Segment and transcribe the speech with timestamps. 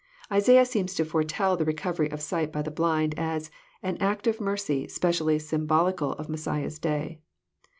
[0.31, 3.51] Isaiah seems to foretell the re covery of sight by the blind, as
[3.83, 7.21] <'an act of mercy specially symbolical of Messiah's day."